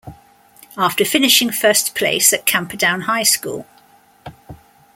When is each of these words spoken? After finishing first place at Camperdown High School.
After 0.79 1.05
finishing 1.05 1.51
first 1.51 1.93
place 1.93 2.33
at 2.33 2.47
Camperdown 2.47 3.01
High 3.01 3.21
School. 3.21 3.67